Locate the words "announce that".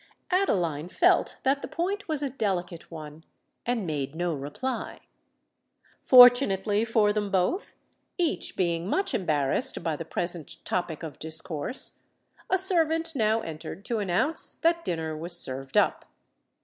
13.99-14.83